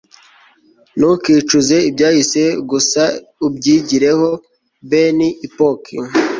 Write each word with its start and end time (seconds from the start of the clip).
ntukicuze 0.97 1.75
ibyahise, 1.89 2.43
gusa 2.71 3.03
ubyigireho.- 3.47 4.27
ben 4.89 5.17
ipock 5.45 5.83